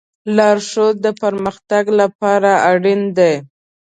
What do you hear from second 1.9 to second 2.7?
لپاره